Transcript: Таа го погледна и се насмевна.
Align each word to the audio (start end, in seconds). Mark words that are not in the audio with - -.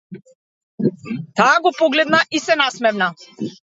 Таа 1.41 1.53
го 1.69 1.75
погледна 1.83 2.25
и 2.41 2.45
се 2.49 2.61
насмевна. 2.67 3.15